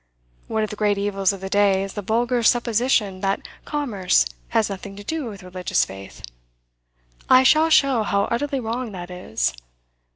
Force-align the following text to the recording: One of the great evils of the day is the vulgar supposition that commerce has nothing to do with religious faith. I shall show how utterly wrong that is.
One 0.47 0.63
of 0.63 0.71
the 0.71 0.75
great 0.75 0.97
evils 0.97 1.31
of 1.31 1.41
the 1.41 1.47
day 1.49 1.83
is 1.83 1.93
the 1.93 2.01
vulgar 2.01 2.41
supposition 2.41 3.21
that 3.21 3.47
commerce 3.65 4.25
has 4.49 4.67
nothing 4.67 4.95
to 4.95 5.03
do 5.03 5.25
with 5.27 5.43
religious 5.43 5.85
faith. 5.85 6.23
I 7.29 7.43
shall 7.43 7.69
show 7.69 8.01
how 8.01 8.23
utterly 8.31 8.59
wrong 8.59 8.93
that 8.93 9.11
is. 9.11 9.53